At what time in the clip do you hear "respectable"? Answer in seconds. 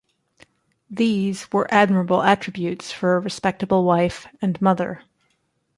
3.19-3.83